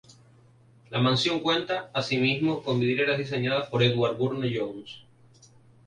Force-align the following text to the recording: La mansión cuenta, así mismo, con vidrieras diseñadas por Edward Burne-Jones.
La 0.89 0.99
mansión 0.99 1.41
cuenta, 1.41 1.91
así 1.93 2.17
mismo, 2.17 2.63
con 2.63 2.79
vidrieras 2.79 3.19
diseñadas 3.19 3.69
por 3.69 3.83
Edward 3.83 4.17
Burne-Jones. 4.17 5.03